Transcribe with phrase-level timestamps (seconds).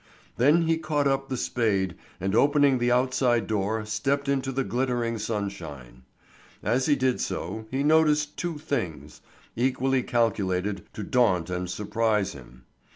[0.37, 5.19] Then he caught up the spade, and opening the outside door stepped into the glittering
[5.19, 6.01] sunshine.
[6.63, 9.21] As he did so he noticed two things,
[9.55, 12.63] equally calculated to daunt and surprise him.